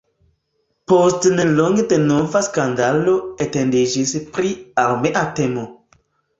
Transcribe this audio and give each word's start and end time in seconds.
Post 0.91 1.27
nelonge 1.33 1.85
denova 1.91 2.41
skandalo 2.49 3.15
etendiĝis 3.47 4.17
pri 4.33 4.57
armea 4.89 5.27
temo. 5.41 5.71